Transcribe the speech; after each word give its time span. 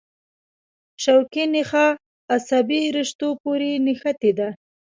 شوکي 1.03 1.43
نخاع 1.53 1.91
عصبي 2.35 2.81
رشتو 2.97 3.27
پورې 3.41 3.69
نښتې 3.85 4.31
ده. 4.39 4.49